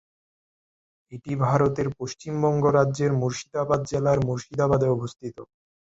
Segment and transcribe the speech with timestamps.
[1.11, 5.37] এটি ভারতের পশ্চিমবঙ্গ রাজ্যের মুর্শিদাবাদ জেলার মুর্শিদাবাদে অবস্থিত।